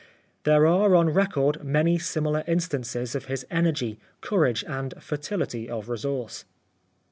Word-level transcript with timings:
There 0.45 0.65
are 0.65 0.95
on 0.95 1.09
record 1.11 1.63
many 1.63 1.99
similar 1.99 2.43
instances 2.47 3.13
of 3.13 3.25
his 3.25 3.45
energy, 3.51 3.99
courage 4.21 4.63
and 4.67 4.95
fertility 4.99 5.69
of 5.69 5.89
resource. 5.89 6.43